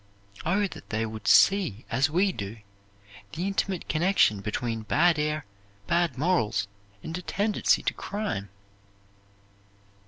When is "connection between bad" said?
3.87-5.19